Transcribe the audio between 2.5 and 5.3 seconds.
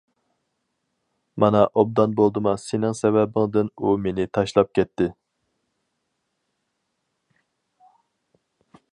سېنىڭ سەۋەبىڭدىن ئۇ مېنى تاشلاپ كەتتى!